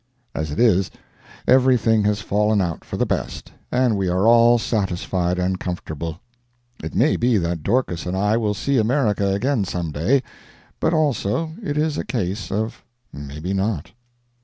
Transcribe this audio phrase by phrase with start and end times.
[0.33, 0.89] As it is,
[1.47, 6.19] everything has fallen out for the best, and we are all satisfied and comfortable.
[6.83, 10.23] It may be that Dorcas and I will see America again some day;
[10.79, 12.83] but also it is a case of
[13.13, 13.91] maybe not.